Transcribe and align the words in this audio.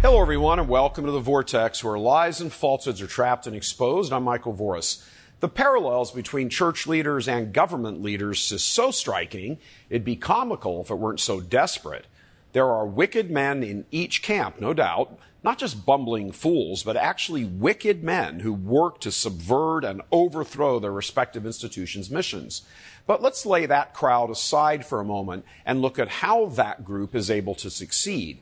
Hello, 0.00 0.22
everyone, 0.22 0.58
and 0.58 0.68
welcome 0.68 1.04
to 1.04 1.10
the 1.10 1.20
Vortex, 1.20 1.84
where 1.84 1.98
lies 1.98 2.40
and 2.40 2.50
falsehoods 2.50 3.02
are 3.02 3.06
trapped 3.06 3.46
and 3.46 3.54
exposed. 3.54 4.14
I'm 4.14 4.22
Michael 4.22 4.54
Voris. 4.54 5.04
The 5.40 5.48
parallels 5.48 6.10
between 6.10 6.48
church 6.48 6.86
leaders 6.86 7.28
and 7.28 7.52
government 7.52 8.00
leaders 8.02 8.50
is 8.50 8.64
so 8.64 8.90
striking, 8.90 9.58
it'd 9.90 10.06
be 10.06 10.16
comical 10.16 10.80
if 10.80 10.90
it 10.90 10.94
weren't 10.94 11.20
so 11.20 11.42
desperate. 11.42 12.06
There 12.52 12.66
are 12.66 12.86
wicked 12.86 13.30
men 13.30 13.62
in 13.62 13.86
each 13.90 14.22
camp, 14.22 14.60
no 14.60 14.74
doubt, 14.74 15.18
not 15.42 15.58
just 15.58 15.86
bumbling 15.86 16.32
fools, 16.32 16.82
but 16.82 16.96
actually 16.96 17.44
wicked 17.44 18.02
men 18.02 18.40
who 18.40 18.52
work 18.52 19.00
to 19.00 19.12
subvert 19.12 19.84
and 19.84 20.02
overthrow 20.12 20.78
their 20.78 20.92
respective 20.92 21.46
institutions' 21.46 22.10
missions. 22.10 22.62
But 23.06 23.22
let's 23.22 23.46
lay 23.46 23.66
that 23.66 23.94
crowd 23.94 24.30
aside 24.30 24.84
for 24.84 25.00
a 25.00 25.04
moment 25.04 25.44
and 25.64 25.80
look 25.80 25.98
at 25.98 26.08
how 26.08 26.46
that 26.46 26.84
group 26.84 27.14
is 27.14 27.30
able 27.30 27.54
to 27.56 27.70
succeed. 27.70 28.40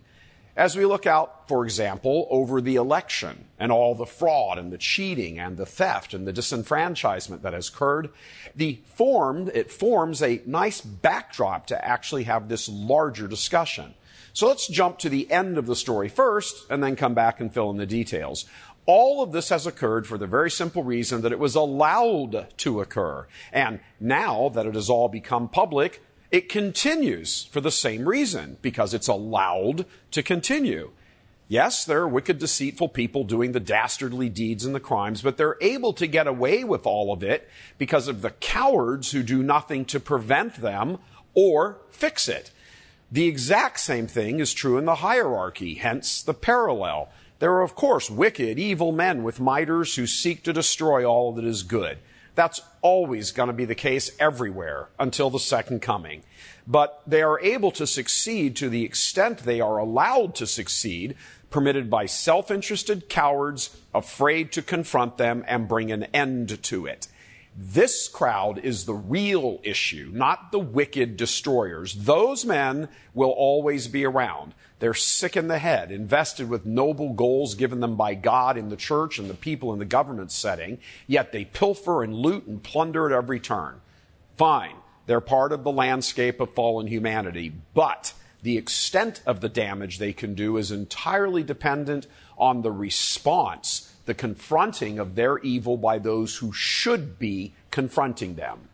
As 0.58 0.76
we 0.76 0.86
look 0.86 1.06
out, 1.06 1.46
for 1.46 1.64
example, 1.64 2.26
over 2.30 2.60
the 2.60 2.74
election 2.74 3.44
and 3.60 3.70
all 3.70 3.94
the 3.94 4.04
fraud 4.04 4.58
and 4.58 4.72
the 4.72 4.76
cheating 4.76 5.38
and 5.38 5.56
the 5.56 5.64
theft 5.64 6.14
and 6.14 6.26
the 6.26 6.32
disenfranchisement 6.32 7.42
that 7.42 7.52
has 7.52 7.68
occurred, 7.68 8.10
the 8.56 8.80
formed, 8.84 9.52
it 9.54 9.70
forms 9.70 10.20
a 10.20 10.42
nice 10.46 10.80
backdrop 10.80 11.68
to 11.68 11.84
actually 11.86 12.24
have 12.24 12.48
this 12.48 12.68
larger 12.68 13.28
discussion. 13.28 13.94
So 14.32 14.48
let's 14.48 14.66
jump 14.66 14.98
to 14.98 15.08
the 15.08 15.30
end 15.30 15.58
of 15.58 15.66
the 15.66 15.76
story 15.76 16.08
first 16.08 16.66
and 16.68 16.82
then 16.82 16.96
come 16.96 17.14
back 17.14 17.38
and 17.38 17.54
fill 17.54 17.70
in 17.70 17.76
the 17.76 17.86
details. 17.86 18.44
All 18.84 19.22
of 19.22 19.30
this 19.30 19.50
has 19.50 19.64
occurred 19.64 20.08
for 20.08 20.18
the 20.18 20.26
very 20.26 20.50
simple 20.50 20.82
reason 20.82 21.20
that 21.20 21.30
it 21.30 21.38
was 21.38 21.54
allowed 21.54 22.48
to 22.56 22.80
occur. 22.80 23.28
And 23.52 23.78
now 24.00 24.48
that 24.48 24.66
it 24.66 24.74
has 24.74 24.90
all 24.90 25.08
become 25.08 25.48
public, 25.48 26.02
it 26.30 26.48
continues 26.48 27.44
for 27.44 27.60
the 27.60 27.70
same 27.70 28.08
reason, 28.08 28.58
because 28.62 28.92
it's 28.94 29.08
allowed 29.08 29.86
to 30.10 30.22
continue. 30.22 30.90
Yes, 31.50 31.86
there 31.86 32.02
are 32.02 32.08
wicked, 32.08 32.38
deceitful 32.38 32.90
people 32.90 33.24
doing 33.24 33.52
the 33.52 33.60
dastardly 33.60 34.28
deeds 34.28 34.66
and 34.66 34.74
the 34.74 34.80
crimes, 34.80 35.22
but 35.22 35.38
they're 35.38 35.56
able 35.62 35.94
to 35.94 36.06
get 36.06 36.26
away 36.26 36.62
with 36.62 36.84
all 36.84 37.10
of 37.10 37.22
it 37.22 37.48
because 37.78 38.06
of 38.06 38.20
the 38.20 38.32
cowards 38.32 39.12
who 39.12 39.22
do 39.22 39.42
nothing 39.42 39.86
to 39.86 39.98
prevent 39.98 40.56
them 40.56 40.98
or 41.32 41.78
fix 41.88 42.28
it. 42.28 42.50
The 43.10 43.26
exact 43.26 43.80
same 43.80 44.06
thing 44.06 44.40
is 44.40 44.52
true 44.52 44.76
in 44.76 44.84
the 44.84 44.96
hierarchy, 44.96 45.76
hence 45.76 46.22
the 46.22 46.34
parallel. 46.34 47.08
There 47.38 47.52
are, 47.52 47.62
of 47.62 47.74
course, 47.74 48.10
wicked, 48.10 48.58
evil 48.58 48.92
men 48.92 49.22
with 49.22 49.40
miters 49.40 49.94
who 49.94 50.06
seek 50.06 50.42
to 50.42 50.52
destroy 50.52 51.06
all 51.06 51.32
that 51.32 51.44
is 51.46 51.62
good. 51.62 51.96
That's 52.38 52.60
always 52.82 53.32
going 53.32 53.48
to 53.48 53.52
be 53.52 53.64
the 53.64 53.74
case 53.74 54.12
everywhere 54.20 54.90
until 54.96 55.28
the 55.28 55.40
second 55.40 55.82
coming. 55.82 56.22
But 56.68 57.02
they 57.04 57.20
are 57.20 57.40
able 57.40 57.72
to 57.72 57.84
succeed 57.84 58.54
to 58.58 58.68
the 58.68 58.84
extent 58.84 59.38
they 59.38 59.60
are 59.60 59.78
allowed 59.78 60.36
to 60.36 60.46
succeed, 60.46 61.16
permitted 61.50 61.90
by 61.90 62.06
self 62.06 62.52
interested 62.52 63.08
cowards 63.08 63.76
afraid 63.92 64.52
to 64.52 64.62
confront 64.62 65.16
them 65.16 65.44
and 65.48 65.66
bring 65.66 65.90
an 65.90 66.04
end 66.14 66.62
to 66.62 66.86
it. 66.86 67.08
This 67.60 68.06
crowd 68.06 68.60
is 68.60 68.84
the 68.84 68.94
real 68.94 69.58
issue, 69.64 70.12
not 70.14 70.52
the 70.52 70.60
wicked 70.60 71.16
destroyers. 71.16 71.92
Those 71.92 72.44
men 72.44 72.88
will 73.14 73.30
always 73.30 73.88
be 73.88 74.04
around. 74.04 74.54
They're 74.78 74.94
sick 74.94 75.36
in 75.36 75.48
the 75.48 75.58
head, 75.58 75.90
invested 75.90 76.48
with 76.48 76.64
noble 76.64 77.14
goals 77.14 77.56
given 77.56 77.80
them 77.80 77.96
by 77.96 78.14
God 78.14 78.56
in 78.56 78.68
the 78.68 78.76
church 78.76 79.18
and 79.18 79.28
the 79.28 79.34
people 79.34 79.72
in 79.72 79.80
the 79.80 79.84
government 79.84 80.30
setting, 80.30 80.78
yet 81.08 81.32
they 81.32 81.44
pilfer 81.44 82.04
and 82.04 82.14
loot 82.14 82.46
and 82.46 82.62
plunder 82.62 83.06
at 83.06 83.12
every 83.12 83.40
turn. 83.40 83.80
Fine. 84.36 84.76
They're 85.06 85.20
part 85.20 85.50
of 85.50 85.64
the 85.64 85.72
landscape 85.72 86.38
of 86.38 86.54
fallen 86.54 86.86
humanity, 86.86 87.52
but 87.74 88.12
the 88.40 88.56
extent 88.56 89.20
of 89.26 89.40
the 89.40 89.48
damage 89.48 89.98
they 89.98 90.12
can 90.12 90.34
do 90.34 90.58
is 90.58 90.70
entirely 90.70 91.42
dependent 91.42 92.06
on 92.36 92.62
the 92.62 92.70
response, 92.70 93.92
the 94.08 94.14
confronting 94.14 94.98
of 94.98 95.14
their 95.16 95.38
evil 95.40 95.76
by 95.76 95.98
those 95.98 96.38
who 96.38 96.50
should 96.50 97.18
be 97.18 97.54
confronting 97.70 98.36
them. 98.36 98.70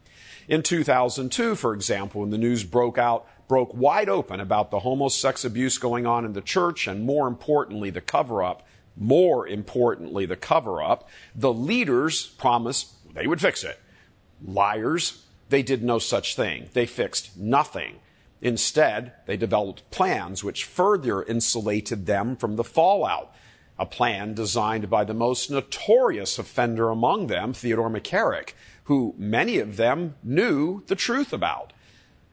In 0.46 0.62
2002, 0.62 1.56
for 1.56 1.74
example, 1.74 2.20
when 2.20 2.30
the 2.30 2.38
news 2.38 2.62
broke 2.62 2.96
out 2.96 3.26
broke 3.48 3.74
wide 3.74 4.08
open 4.08 4.38
about 4.40 4.70
the 4.70 4.78
homosex 4.78 5.44
abuse 5.44 5.76
going 5.76 6.06
on 6.06 6.24
in 6.24 6.34
the 6.34 6.40
church 6.40 6.86
and 6.86 7.04
more 7.04 7.26
importantly, 7.26 7.90
the 7.90 8.00
cover 8.00 8.44
up. 8.44 8.66
More 8.96 9.46
importantly, 9.46 10.24
the 10.24 10.36
cover 10.36 10.80
up. 10.80 11.08
The 11.34 11.52
leaders 11.52 12.26
promised 12.26 12.92
they 13.12 13.26
would 13.26 13.40
fix 13.40 13.64
it. 13.64 13.80
Liars, 14.40 15.24
they 15.48 15.64
did 15.64 15.82
no 15.82 15.98
such 15.98 16.36
thing. 16.36 16.68
They 16.74 16.86
fixed 16.86 17.36
nothing. 17.36 17.96
Instead, 18.40 19.14
they 19.26 19.36
developed 19.36 19.90
plans 19.90 20.44
which 20.44 20.64
further 20.64 21.24
insulated 21.24 22.06
them 22.06 22.36
from 22.36 22.54
the 22.54 22.64
fallout. 22.64 23.34
A 23.78 23.86
plan 23.86 24.34
designed 24.34 24.88
by 24.88 25.04
the 25.04 25.14
most 25.14 25.50
notorious 25.50 26.38
offender 26.38 26.90
among 26.90 27.26
them, 27.26 27.52
Theodore 27.52 27.90
McCarrick, 27.90 28.52
who 28.84 29.14
many 29.18 29.58
of 29.58 29.76
them 29.76 30.14
knew 30.22 30.84
the 30.86 30.94
truth 30.94 31.32
about. 31.32 31.72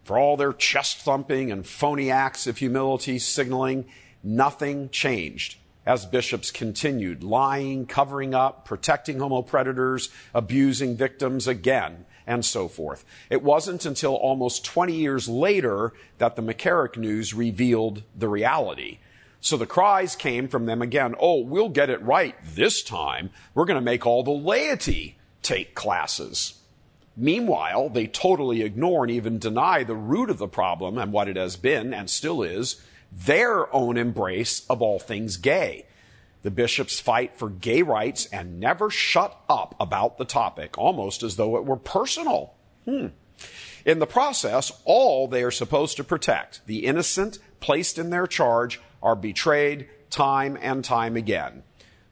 For 0.03 0.19
all 0.19 0.37
their 0.37 0.53
chest 0.53 0.97
thumping 0.97 1.51
and 1.51 1.65
phony 1.65 2.11
acts 2.11 2.45
of 2.45 2.57
humility 2.57 3.17
signaling, 3.17 3.85
nothing 4.23 4.89
changed 4.89 5.57
as 5.85 6.05
bishops 6.05 6.51
continued 6.51 7.23
lying, 7.23 7.87
covering 7.87 8.35
up, 8.35 8.65
protecting 8.65 9.19
homo 9.19 9.41
predators, 9.41 10.09
abusing 10.33 10.95
victims 10.95 11.47
again, 11.47 12.05
and 12.27 12.45
so 12.45 12.67
forth. 12.67 13.03
It 13.31 13.41
wasn't 13.41 13.85
until 13.85 14.13
almost 14.13 14.63
20 14.63 14.93
years 14.93 15.27
later 15.27 15.93
that 16.19 16.35
the 16.35 16.43
McCarrick 16.43 16.97
news 16.97 17.33
revealed 17.33 18.03
the 18.15 18.27
reality. 18.27 18.99
So 19.41 19.57
the 19.57 19.65
cries 19.65 20.15
came 20.15 20.47
from 20.47 20.67
them 20.67 20.83
again, 20.83 21.15
oh, 21.19 21.41
we'll 21.41 21.69
get 21.69 21.89
it 21.89 22.01
right 22.03 22.35
this 22.43 22.83
time. 22.83 23.31
We're 23.55 23.65
going 23.65 23.79
to 23.79 23.81
make 23.81 24.05
all 24.05 24.23
the 24.23 24.31
laity 24.31 25.17
take 25.41 25.73
classes. 25.73 26.59
Meanwhile, 27.17 27.89
they 27.89 28.05
totally 28.05 28.61
ignore 28.61 29.03
and 29.03 29.11
even 29.11 29.39
deny 29.39 29.83
the 29.83 29.95
root 29.95 30.29
of 30.29 30.37
the 30.37 30.47
problem 30.47 30.97
and 30.97 31.11
what 31.11 31.27
it 31.27 31.35
has 31.35 31.57
been 31.57 31.93
and 31.93 32.09
still 32.09 32.43
is 32.43 32.81
their 33.11 33.73
own 33.75 33.97
embrace 33.97 34.65
of 34.69 34.81
all 34.81 34.99
things 34.99 35.37
gay. 35.37 35.85
The 36.43 36.51
bishops 36.51 36.99
fight 36.99 37.35
for 37.35 37.49
gay 37.49 37.81
rights 37.81 38.27
and 38.27 38.59
never 38.59 38.89
shut 38.89 39.37
up 39.49 39.75
about 39.79 40.17
the 40.17 40.25
topic, 40.25 40.77
almost 40.77 41.23
as 41.23 41.35
though 41.35 41.57
it 41.57 41.65
were 41.65 41.77
personal. 41.77 42.53
Hmm. 42.85 43.07
In 43.85 43.99
the 43.99 44.07
process, 44.07 44.71
all 44.85 45.27
they 45.27 45.43
are 45.43 45.51
supposed 45.51 45.97
to 45.97 46.03
protect, 46.03 46.65
the 46.67 46.85
innocent 46.85 47.39
placed 47.59 47.97
in 47.97 48.11
their 48.11 48.27
charge, 48.27 48.79
are 49.01 49.15
betrayed 49.15 49.89
time 50.09 50.57
and 50.61 50.83
time 50.83 51.15
again. 51.15 51.63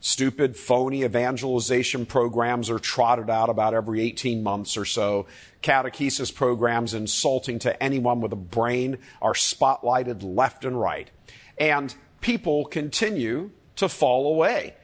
Stupid, 0.02 0.56
phony 0.56 1.04
evangelization 1.04 2.06
programs 2.06 2.70
are 2.70 2.80
trotted 2.80 3.30
out 3.30 3.50
about 3.50 3.74
every 3.74 4.02
18 4.02 4.42
months 4.42 4.78
or 4.78 4.86
so. 4.86 5.28
Catechesis 5.62 6.34
programs 6.34 6.94
insulting 6.94 7.60
to 7.60 7.84
anyone 7.84 8.22
with 8.22 8.32
a 8.32 8.38
brain 8.38 8.98
are 9.22 9.34
spotlighted 9.34 10.24
left 10.24 10.64
and 10.64 10.80
right. 10.80 11.12
And 11.58 11.94
people 12.22 12.64
continue 12.66 13.52
to 13.76 13.90
fall 13.90 14.34
away. 14.34 14.76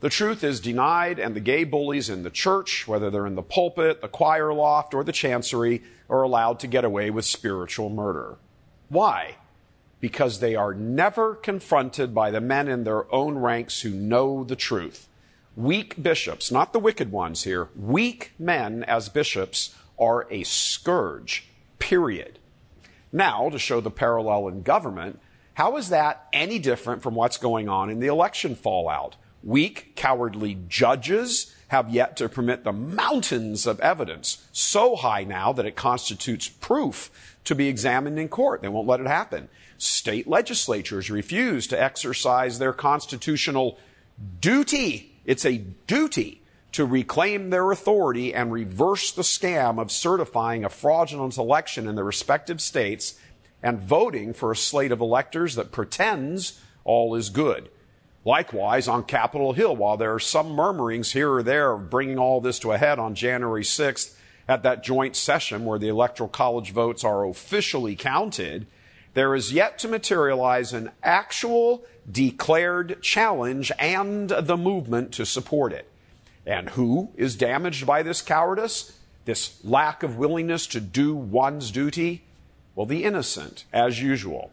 The 0.00 0.10
truth 0.10 0.44
is 0.44 0.60
denied, 0.60 1.18
and 1.18 1.34
the 1.34 1.40
gay 1.40 1.64
bullies 1.64 2.10
in 2.10 2.22
the 2.22 2.30
church, 2.30 2.86
whether 2.86 3.08
they're 3.08 3.26
in 3.26 3.34
the 3.34 3.42
pulpit, 3.42 4.02
the 4.02 4.08
choir 4.08 4.52
loft, 4.52 4.94
or 4.94 5.04
the 5.04 5.12
chancery, 5.12 5.82
are 6.10 6.22
allowed 6.22 6.60
to 6.60 6.66
get 6.66 6.84
away 6.84 7.10
with 7.10 7.24
spiritual 7.24 7.88
murder. 7.88 8.36
Why? 8.88 9.36
Because 10.00 10.40
they 10.40 10.54
are 10.54 10.74
never 10.74 11.34
confronted 11.34 12.14
by 12.14 12.30
the 12.30 12.40
men 12.40 12.68
in 12.68 12.84
their 12.84 13.12
own 13.12 13.38
ranks 13.38 13.80
who 13.80 13.90
know 13.90 14.44
the 14.44 14.56
truth. 14.56 15.08
Weak 15.56 16.02
bishops, 16.02 16.50
not 16.50 16.72
the 16.72 16.78
wicked 16.78 17.10
ones 17.10 17.44
here, 17.44 17.68
weak 17.74 18.32
men 18.38 18.84
as 18.84 19.08
bishops 19.08 19.74
are 19.98 20.26
a 20.30 20.44
scourge, 20.44 21.48
period. 21.78 22.38
Now, 23.10 23.48
to 23.48 23.58
show 23.58 23.80
the 23.80 23.90
parallel 23.90 24.48
in 24.48 24.62
government, 24.62 25.18
how 25.54 25.78
is 25.78 25.88
that 25.88 26.26
any 26.34 26.58
different 26.58 27.02
from 27.02 27.14
what's 27.14 27.38
going 27.38 27.68
on 27.68 27.88
in 27.88 28.00
the 28.00 28.08
election 28.08 28.54
fallout? 28.54 29.16
Weak, 29.42 29.96
cowardly 29.96 30.58
judges 30.68 31.55
have 31.68 31.90
yet 31.90 32.16
to 32.16 32.28
permit 32.28 32.64
the 32.64 32.72
mountains 32.72 33.66
of 33.66 33.80
evidence, 33.80 34.46
so 34.52 34.96
high 34.96 35.24
now 35.24 35.52
that 35.52 35.66
it 35.66 35.74
constitutes 35.74 36.48
proof 36.48 37.36
to 37.44 37.54
be 37.54 37.68
examined 37.68 38.18
in 38.18 38.28
court. 38.28 38.62
They 38.62 38.68
won't 38.68 38.88
let 38.88 39.00
it 39.00 39.06
happen. 39.06 39.48
State 39.78 40.26
legislatures 40.28 41.10
refuse 41.10 41.66
to 41.68 41.82
exercise 41.82 42.58
their 42.58 42.72
constitutional 42.72 43.78
duty. 44.40 45.12
It's 45.24 45.44
a 45.44 45.58
duty 45.86 46.42
to 46.72 46.84
reclaim 46.84 47.50
their 47.50 47.70
authority 47.70 48.34
and 48.34 48.52
reverse 48.52 49.10
the 49.10 49.22
scam 49.22 49.80
of 49.80 49.90
certifying 49.90 50.64
a 50.64 50.68
fraudulent 50.68 51.36
election 51.36 51.88
in 51.88 51.94
the 51.94 52.04
respective 52.04 52.60
states 52.60 53.18
and 53.62 53.80
voting 53.80 54.32
for 54.32 54.52
a 54.52 54.56
slate 54.56 54.92
of 54.92 55.00
electors 55.00 55.54
that 55.54 55.72
pretends 55.72 56.60
all 56.84 57.14
is 57.14 57.30
good. 57.30 57.70
Likewise, 58.26 58.88
on 58.88 59.04
Capitol 59.04 59.52
Hill, 59.52 59.76
while 59.76 59.96
there 59.96 60.12
are 60.12 60.18
some 60.18 60.50
murmurings 60.50 61.12
here 61.12 61.32
or 61.32 61.44
there 61.44 61.72
of 61.72 61.88
bringing 61.88 62.18
all 62.18 62.40
this 62.40 62.58
to 62.58 62.72
a 62.72 62.78
head 62.78 62.98
on 62.98 63.14
January 63.14 63.62
6th, 63.62 64.16
at 64.48 64.64
that 64.64 64.82
joint 64.82 65.14
session 65.14 65.64
where 65.64 65.78
the 65.78 65.88
Electoral 65.88 66.28
College 66.28 66.72
votes 66.72 67.04
are 67.04 67.24
officially 67.24 67.94
counted, 67.94 68.66
there 69.14 69.34
is 69.34 69.52
yet 69.52 69.78
to 69.78 69.88
materialize 69.88 70.72
an 70.72 70.90
actual 71.04 71.84
declared 72.10 73.00
challenge 73.00 73.70
and 73.78 74.28
the 74.28 74.56
movement 74.56 75.12
to 75.12 75.24
support 75.24 75.72
it. 75.72 75.88
And 76.44 76.70
who 76.70 77.10
is 77.16 77.36
damaged 77.36 77.86
by 77.86 78.02
this 78.02 78.22
cowardice? 78.22 78.98
This 79.24 79.64
lack 79.64 80.02
of 80.02 80.16
willingness 80.16 80.66
to 80.68 80.80
do 80.80 81.14
one's 81.14 81.70
duty? 81.70 82.24
Well, 82.74 82.86
the 82.86 83.04
innocent, 83.04 83.64
as 83.72 84.02
usual. 84.02 84.50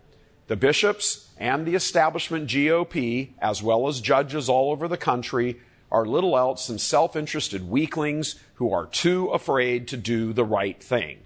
The 0.47 0.55
bishops 0.55 1.29
and 1.37 1.65
the 1.65 1.75
establishment 1.75 2.49
GOP, 2.49 3.29
as 3.39 3.63
well 3.63 3.87
as 3.87 4.01
judges 4.01 4.49
all 4.49 4.71
over 4.71 4.87
the 4.87 4.97
country, 4.97 5.59
are 5.91 6.05
little 6.05 6.37
else 6.37 6.67
than 6.67 6.79
self 6.79 7.15
interested 7.15 7.69
weaklings 7.69 8.35
who 8.55 8.73
are 8.73 8.87
too 8.87 9.27
afraid 9.27 9.87
to 9.89 9.97
do 9.97 10.33
the 10.33 10.43
right 10.43 10.81
thing. 10.81 11.19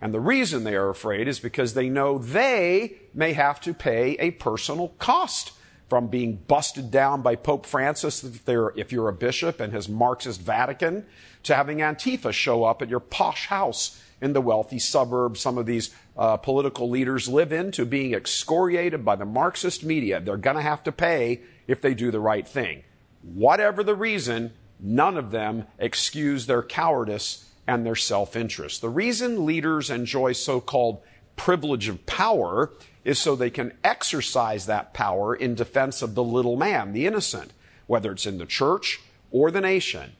And 0.00 0.12
the 0.12 0.20
reason 0.20 0.64
they 0.64 0.74
are 0.74 0.90
afraid 0.90 1.28
is 1.28 1.40
because 1.40 1.74
they 1.74 1.88
know 1.88 2.18
they 2.18 2.96
may 3.14 3.32
have 3.32 3.60
to 3.62 3.72
pay 3.72 4.16
a 4.18 4.32
personal 4.32 4.88
cost 4.98 5.52
from 5.88 6.08
being 6.08 6.36
busted 6.48 6.90
down 6.90 7.22
by 7.22 7.36
Pope 7.36 7.66
Francis 7.66 8.24
if, 8.24 8.48
if, 8.48 8.92
you're 8.92 9.08
a 9.08 9.12
bishop 9.12 9.60
and 9.60 9.72
his 9.72 9.88
Marxist 9.88 10.40
Vatican, 10.40 11.04
to 11.42 11.54
having 11.54 11.78
Antifa 11.78 12.32
show 12.32 12.64
up 12.64 12.82
at 12.82 12.88
your 12.88 13.00
posh 13.00 13.46
house 13.46 14.02
in 14.22 14.32
the 14.32 14.40
wealthy 14.40 14.78
suburbs 14.78 15.40
some 15.40 15.58
of 15.58 15.66
these 15.66 15.94
uh, 16.16 16.36
political 16.38 16.88
leaders 16.88 17.28
live 17.28 17.52
in, 17.52 17.72
to 17.72 17.84
being 17.84 18.14
excoriated 18.14 19.04
by 19.04 19.16
the 19.16 19.24
Marxist 19.24 19.84
media. 19.84 20.20
They're 20.20 20.36
going 20.36 20.56
to 20.56 20.62
have 20.62 20.84
to 20.84 20.92
pay 20.92 21.42
if 21.66 21.82
they 21.82 21.92
do 21.92 22.10
the 22.10 22.20
right 22.20 22.46
thing. 22.46 22.84
Whatever 23.22 23.82
the 23.82 23.96
reason, 23.96 24.52
none 24.78 25.18
of 25.18 25.32
them 25.32 25.66
excuse 25.78 26.46
their 26.46 26.62
cowardice 26.62 27.50
and 27.66 27.84
their 27.84 27.96
self 27.96 28.36
interest. 28.36 28.80
The 28.80 28.88
reason 28.88 29.44
leaders 29.44 29.90
enjoy 29.90 30.32
so 30.32 30.60
called 30.60 31.02
privilege 31.36 31.88
of 31.88 32.06
power 32.06 32.70
is 33.04 33.18
so 33.18 33.34
they 33.34 33.50
can 33.50 33.72
exercise 33.82 34.66
that 34.66 34.94
power 34.94 35.34
in 35.34 35.56
defense 35.56 36.02
of 36.02 36.14
the 36.14 36.22
little 36.22 36.56
man, 36.56 36.92
the 36.92 37.06
innocent, 37.06 37.52
whether 37.86 38.12
it's 38.12 38.26
in 38.26 38.38
the 38.38 38.46
church 38.46 39.00
or 39.32 39.50
the 39.50 39.60
nation. 39.60 40.12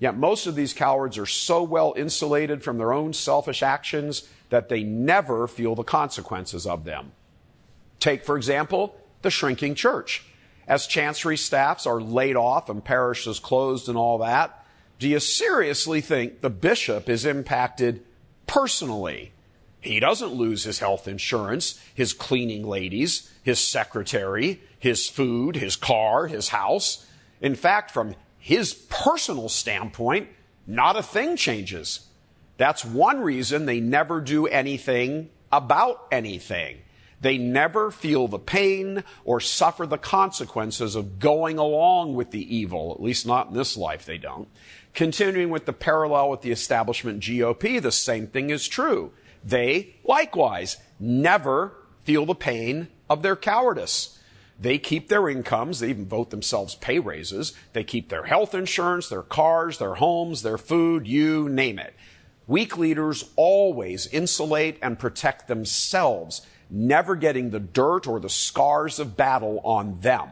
Yet 0.00 0.16
most 0.16 0.46
of 0.46 0.56
these 0.56 0.72
cowards 0.72 1.18
are 1.18 1.26
so 1.26 1.62
well 1.62 1.94
insulated 1.96 2.64
from 2.64 2.78
their 2.78 2.92
own 2.92 3.12
selfish 3.12 3.62
actions 3.62 4.26
that 4.48 4.68
they 4.68 4.82
never 4.82 5.46
feel 5.46 5.74
the 5.76 5.84
consequences 5.84 6.66
of 6.66 6.84
them. 6.84 7.12
Take, 8.00 8.24
for 8.24 8.36
example, 8.36 8.96
the 9.22 9.30
shrinking 9.30 9.74
church. 9.74 10.24
As 10.66 10.86
chancery 10.86 11.36
staffs 11.36 11.86
are 11.86 12.00
laid 12.00 12.34
off 12.34 12.70
and 12.70 12.84
parishes 12.84 13.38
closed 13.38 13.88
and 13.88 13.98
all 13.98 14.18
that, 14.18 14.64
do 14.98 15.08
you 15.08 15.20
seriously 15.20 16.00
think 16.00 16.40
the 16.40 16.50
bishop 16.50 17.08
is 17.08 17.26
impacted 17.26 18.02
personally? 18.46 19.32
He 19.80 20.00
doesn't 20.00 20.32
lose 20.32 20.64
his 20.64 20.78
health 20.78 21.08
insurance, 21.08 21.80
his 21.94 22.12
cleaning 22.12 22.66
ladies, 22.66 23.30
his 23.42 23.58
secretary, 23.58 24.60
his 24.78 25.08
food, 25.08 25.56
his 25.56 25.76
car, 25.76 26.26
his 26.26 26.48
house. 26.48 27.06
In 27.40 27.54
fact, 27.54 27.90
from 27.90 28.14
his 28.40 28.74
personal 28.74 29.48
standpoint, 29.48 30.28
not 30.66 30.96
a 30.96 31.02
thing 31.02 31.36
changes. 31.36 32.08
That's 32.56 32.84
one 32.84 33.20
reason 33.20 33.66
they 33.66 33.80
never 33.80 34.20
do 34.20 34.46
anything 34.46 35.30
about 35.52 36.06
anything. 36.10 36.78
They 37.20 37.36
never 37.36 37.90
feel 37.90 38.28
the 38.28 38.38
pain 38.38 39.04
or 39.24 39.40
suffer 39.40 39.86
the 39.86 39.98
consequences 39.98 40.96
of 40.96 41.18
going 41.18 41.58
along 41.58 42.14
with 42.14 42.30
the 42.30 42.56
evil, 42.56 42.92
at 42.92 43.02
least 43.02 43.26
not 43.26 43.48
in 43.48 43.54
this 43.54 43.76
life, 43.76 44.06
they 44.06 44.16
don't. 44.16 44.48
Continuing 44.94 45.50
with 45.50 45.66
the 45.66 45.72
parallel 45.72 46.30
with 46.30 46.40
the 46.40 46.50
establishment 46.50 47.22
GOP, 47.22 47.80
the 47.80 47.92
same 47.92 48.26
thing 48.26 48.48
is 48.48 48.66
true. 48.66 49.12
They, 49.44 49.96
likewise, 50.02 50.78
never 50.98 51.74
feel 52.00 52.24
the 52.24 52.34
pain 52.34 52.88
of 53.08 53.22
their 53.22 53.36
cowardice. 53.36 54.18
They 54.60 54.78
keep 54.78 55.08
their 55.08 55.28
incomes. 55.28 55.80
They 55.80 55.88
even 55.88 56.06
vote 56.06 56.30
themselves 56.30 56.74
pay 56.74 56.98
raises. 56.98 57.54
They 57.72 57.82
keep 57.82 58.10
their 58.10 58.24
health 58.24 58.54
insurance, 58.54 59.08
their 59.08 59.22
cars, 59.22 59.78
their 59.78 59.94
homes, 59.94 60.42
their 60.42 60.58
food, 60.58 61.06
you 61.08 61.48
name 61.48 61.78
it. 61.78 61.94
Weak 62.46 62.76
leaders 62.76 63.30
always 63.36 64.06
insulate 64.08 64.76
and 64.82 64.98
protect 64.98 65.48
themselves, 65.48 66.46
never 66.68 67.16
getting 67.16 67.50
the 67.50 67.60
dirt 67.60 68.06
or 68.06 68.20
the 68.20 68.28
scars 68.28 68.98
of 68.98 69.16
battle 69.16 69.60
on 69.64 70.00
them. 70.00 70.28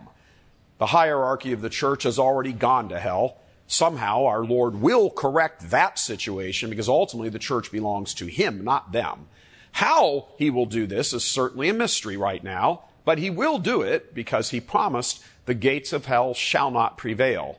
The 0.77 0.87
hierarchy 0.87 1.53
of 1.53 1.63
the 1.63 1.71
church 1.71 2.03
has 2.03 2.19
already 2.19 2.53
gone 2.53 2.91
to 2.91 3.01
hell 3.01 3.39
somehow 3.69 4.25
our 4.25 4.45
Lord 4.45 4.81
will 4.81 5.11
correct 5.11 5.71
that 5.71 5.99
situation 5.99 6.71
because 6.71 6.89
ultimately 6.89 7.29
the 7.29 7.39
church 7.39 7.71
belongs 7.71 8.15
to 8.15 8.27
Him, 8.27 8.65
not 8.65 8.93
them. 8.93 9.29
How 9.73 10.29
He 10.39 10.51
will 10.51 10.67
do 10.67 10.87
this 10.87 11.13
is 11.13 11.23
certainly 11.23 11.69
a 11.69 11.75
mystery 11.75 12.17
right 12.17 12.43
now, 12.43 12.85
but 13.09 13.17
He 13.17 13.31
will 13.31 13.59
do 13.59 13.81
it 13.81 14.13
because 14.13 14.51
He 14.51 14.61
promised 14.61 15.25
the 15.47 15.55
gates 15.55 15.95
of 15.95 16.05
hell 16.05 16.35
shall 16.35 16.71
not 16.71 16.99
prevail. 16.99 17.59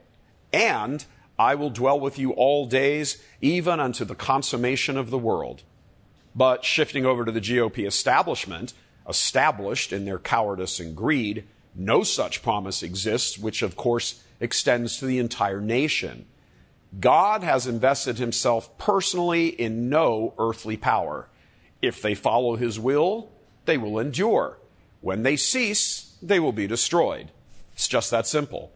And 0.54 1.04
I 1.40 1.56
will 1.56 1.72
dwell 1.72 2.00
with 2.00 2.19
you 2.19 2.34
all 2.34 2.68
days, 2.68 3.18
even 3.42 3.80
unto 3.80 4.06
the 4.06 4.13
consummation 4.13 4.96
of 4.96 5.10
the 5.10 5.18
world. 5.18 5.63
But 6.36 6.63
shifting 6.63 7.04
over 7.04 7.25
to 7.25 7.31
the 7.31 7.42
GOP 7.42 7.88
establishment, 7.88 8.74
established 9.07 9.92
in 9.92 10.06
their 10.06 10.19
cowardice 10.19 10.80
and 10.80 10.96
greed, 10.96 11.48
no 11.74 12.04
such 12.04 12.44
promise 12.44 12.84
exists, 12.84 13.40
which 13.40 13.63
of 13.63 13.75
course 13.75 14.22
extends 14.40 14.98
to 14.98 15.07
the 15.07 15.18
entire 15.18 15.62
nation. 15.62 16.28
God 17.00 17.42
has 17.42 17.66
invested 17.66 18.19
himself 18.19 18.78
personally 18.78 19.48
in 19.48 19.90
no 19.90 20.36
earthly 20.38 20.78
power. 20.78 21.28
If 21.81 22.04
they 22.04 22.13
follow 22.13 22.56
his 22.56 22.80
will, 22.80 23.31
they 23.66 23.80
will 23.80 23.98
endure. 23.98 24.58
When 25.01 25.24
they 25.24 25.36
cease, 25.36 26.16
they 26.22 26.40
will 26.40 26.51
be 26.51 26.68
destroyed. 26.68 27.31
It's 27.74 27.88
just 27.88 28.12
that 28.12 28.28
simple. 28.28 28.72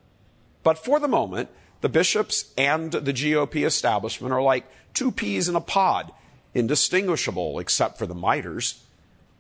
But 0.63 0.77
for 0.77 0.99
the 0.99 1.07
moment, 1.07 1.49
the 1.81 1.89
bishops 1.89 2.53
and 2.57 2.91
the 2.91 3.11
GOP 3.11 3.65
establishment 3.65 4.33
are 4.33 4.41
like 4.41 4.65
two 4.93 5.11
peas 5.11 5.49
in 5.49 5.55
a 5.55 5.61
pod, 5.61 6.11
indistinguishable 6.53 7.59
except 7.59 7.97
for 7.97 8.05
the 8.05 8.15
miters. 8.15 8.83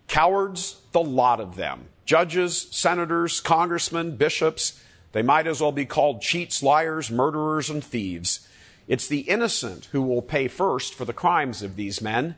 Cowards, 0.07 0.81
the 0.91 1.01
lot 1.01 1.39
of 1.39 1.55
them. 1.55 1.85
Judges, 2.05 2.67
senators, 2.71 3.39
congressmen, 3.39 4.17
bishops, 4.17 4.83
they 5.13 5.21
might 5.21 5.47
as 5.47 5.61
well 5.61 5.71
be 5.71 5.85
called 5.85 6.21
cheats, 6.21 6.61
liars, 6.61 7.09
murderers, 7.09 7.69
and 7.69 7.83
thieves. 7.83 8.45
It's 8.87 9.07
the 9.07 9.21
innocent 9.21 9.85
who 9.93 10.01
will 10.01 10.21
pay 10.21 10.49
first 10.49 10.93
for 10.93 11.05
the 11.05 11.13
crimes 11.13 11.61
of 11.61 11.77
these 11.77 12.01
men, 12.01 12.35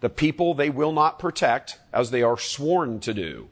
the 0.00 0.08
people 0.08 0.54
they 0.54 0.70
will 0.70 0.92
not 0.92 1.18
protect 1.18 1.78
as 1.92 2.10
they 2.12 2.22
are 2.22 2.38
sworn 2.38 3.00
to 3.00 3.12
do. 3.12 3.48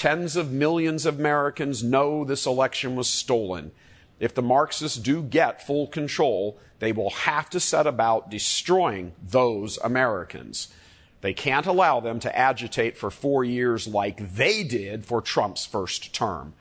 Tens 0.00 0.34
of 0.34 0.50
millions 0.50 1.04
of 1.04 1.18
Americans 1.18 1.84
know 1.84 2.24
this 2.24 2.46
election 2.46 2.96
was 2.96 3.06
stolen. 3.06 3.70
If 4.18 4.34
the 4.34 4.40
Marxists 4.40 4.96
do 4.96 5.22
get 5.22 5.66
full 5.66 5.86
control, 5.88 6.58
they 6.78 6.90
will 6.90 7.10
have 7.10 7.50
to 7.50 7.60
set 7.60 7.86
about 7.86 8.30
destroying 8.30 9.12
those 9.22 9.76
Americans. 9.84 10.68
They 11.20 11.34
can't 11.34 11.66
allow 11.66 12.00
them 12.00 12.18
to 12.20 12.34
agitate 12.34 12.96
for 12.96 13.10
four 13.10 13.44
years 13.44 13.86
like 13.86 14.36
they 14.36 14.64
did 14.64 15.04
for 15.04 15.20
Trump's 15.20 15.66
first 15.66 16.14
term. 16.14 16.54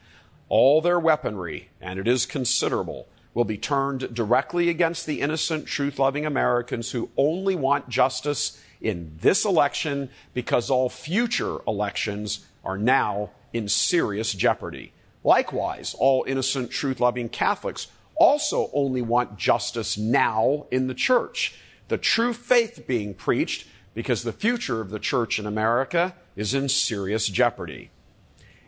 All 0.50 0.81
their 0.81 1.00
weaponry, 1.00 1.69
and 1.79 1.98
it 1.98 2.10
is 2.10 2.25
considerable, 2.25 3.08
will 3.34 3.46
be 3.46 3.58
turned 3.58 4.13
directly 4.13 4.67
against 4.67 5.05
the 5.05 5.22
innocent, 5.22 5.65
truth 5.65 5.98
loving 5.98 6.25
Americans 6.25 6.91
who 6.91 7.10
only 7.15 7.55
want 7.55 7.88
justice 7.88 8.62
in 8.81 9.17
this 9.22 9.46
election 9.46 10.10
because 10.34 10.69
all 10.69 10.89
future 10.89 11.60
elections 11.65 12.46
are 12.63 12.78
now 12.78 13.32
in 13.54 13.68
serious 13.68 14.34
jeopardy. 14.34 14.94
Likewise, 15.24 15.96
all 15.98 16.24
innocent, 16.28 16.72
truth 16.72 17.00
loving 17.00 17.30
Catholics 17.30 17.88
also 18.16 18.70
only 18.74 19.01
want 19.01 19.38
justice 19.38 19.98
now 19.98 20.66
in 20.72 20.88
the 20.88 20.94
church. 20.94 21.56
The 21.88 21.98
true 21.98 22.34
faith 22.34 22.84
being 22.88 23.13
preached 23.13 23.68
because 23.94 24.24
the 24.24 24.34
future 24.34 24.82
of 24.82 24.92
the 24.92 25.00
church 25.00 25.39
in 25.39 25.46
America 25.46 26.16
is 26.36 26.54
in 26.54 26.70
serious 26.70 27.28
jeopardy. 27.28 27.89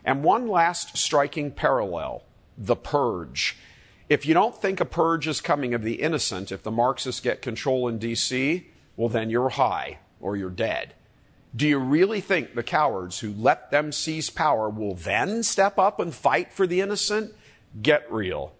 And 0.04 0.24
one 0.24 0.48
last 0.48 0.96
striking 0.96 1.52
parallel 1.52 2.24
the 2.58 2.76
purge. 2.76 3.56
If 4.08 4.26
you 4.26 4.34
don't 4.34 4.60
think 4.60 4.80
a 4.80 4.84
purge 4.84 5.26
is 5.26 5.40
coming 5.40 5.72
of 5.72 5.82
the 5.82 6.02
innocent, 6.02 6.52
if 6.52 6.62
the 6.62 6.70
Marxists 6.70 7.20
get 7.20 7.40
control 7.40 7.88
in 7.88 7.98
D.C., 7.98 8.66
well, 8.96 9.08
then 9.08 9.30
you're 9.30 9.50
high 9.50 10.00
or 10.20 10.36
you're 10.36 10.50
dead. 10.50 10.94
Do 11.54 11.68
you 11.68 11.78
really 11.78 12.20
think 12.20 12.54
the 12.54 12.62
cowards 12.62 13.20
who 13.20 13.32
let 13.32 13.70
them 13.70 13.92
seize 13.92 14.30
power 14.30 14.70
will 14.70 14.94
then 14.94 15.42
step 15.42 15.78
up 15.78 16.00
and 16.00 16.14
fight 16.14 16.52
for 16.52 16.66
the 16.66 16.80
innocent? 16.80 17.34
Get 17.80 18.10
real. 18.10 18.52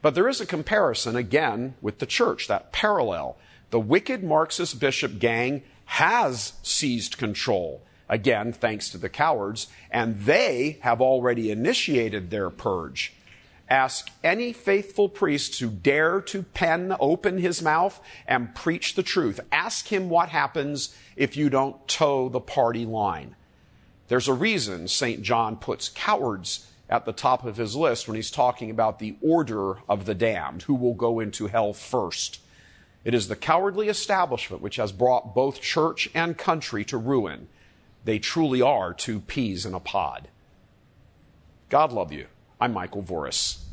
But 0.00 0.14
there 0.14 0.28
is 0.28 0.40
a 0.40 0.46
comparison 0.46 1.16
again 1.16 1.74
with 1.82 1.98
the 1.98 2.06
church, 2.06 2.48
that 2.48 2.72
parallel. 2.72 3.36
The 3.70 3.80
wicked 3.80 4.24
Marxist 4.24 4.80
bishop 4.80 5.18
gang 5.18 5.62
has 5.84 6.54
seized 6.62 7.18
control 7.18 7.82
again, 8.08 8.52
thanks 8.52 8.88
to 8.90 8.98
the 8.98 9.08
cowards, 9.08 9.68
and 9.90 10.18
they 10.20 10.78
have 10.80 11.00
already 11.00 11.50
initiated 11.50 12.30
their 12.30 12.50
purge. 12.50 13.12
Ask 13.70 14.10
any 14.24 14.52
faithful 14.54 15.08
priest 15.08 15.60
who 15.60 15.68
dare 15.68 16.22
to 16.22 16.42
pen 16.42 16.96
open 16.98 17.38
his 17.38 17.60
mouth 17.60 18.00
and 18.26 18.54
preach 18.54 18.94
the 18.94 19.02
truth. 19.02 19.40
Ask 19.52 19.88
him 19.88 20.08
what 20.08 20.30
happens 20.30 20.96
if 21.16 21.36
you 21.36 21.50
don't 21.50 21.86
toe 21.86 22.30
the 22.30 22.40
party 22.40 22.86
line. 22.86 23.36
There's 24.08 24.28
a 24.28 24.32
reason 24.32 24.88
St. 24.88 25.22
John 25.22 25.56
puts 25.56 25.90
cowards 25.90 26.70
at 26.88 27.04
the 27.04 27.12
top 27.12 27.44
of 27.44 27.58
his 27.58 27.76
list 27.76 28.08
when 28.08 28.16
he's 28.16 28.30
talking 28.30 28.70
about 28.70 28.98
the 28.98 29.16
order 29.20 29.76
of 29.86 30.06
the 30.06 30.14
damned, 30.14 30.62
who 30.62 30.74
will 30.74 30.94
go 30.94 31.20
into 31.20 31.48
hell 31.48 31.74
first. 31.74 32.40
It 33.04 33.14
is 33.14 33.28
the 33.28 33.36
cowardly 33.36 33.88
establishment 33.88 34.62
which 34.62 34.76
has 34.76 34.92
brought 34.92 35.34
both 35.34 35.60
church 35.60 36.08
and 36.14 36.38
country 36.38 36.84
to 36.86 36.96
ruin. 36.96 37.48
They 38.04 38.18
truly 38.18 38.62
are 38.62 38.94
two 38.94 39.20
peas 39.20 39.66
in 39.66 39.74
a 39.74 39.80
pod. 39.80 40.28
God 41.68 41.92
love 41.92 42.12
you. 42.12 42.28
I'm 42.60 42.72
Michael 42.72 43.02
Voris. 43.04 43.67